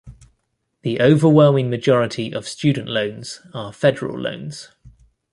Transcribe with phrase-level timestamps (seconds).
[0.81, 4.69] The overwhelming majority of student loans are federal loans.